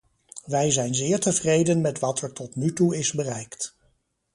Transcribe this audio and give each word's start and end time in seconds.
Wij 0.45 0.71
zijn 0.71 0.95
zeer 0.95 1.19
tevreden 1.19 1.81
met 1.81 1.99
wat 1.99 2.21
er 2.21 2.33
tot 2.33 2.55
nu 2.55 2.73
toe 2.73 2.97
is 2.97 3.11
bereikt. 3.13 3.75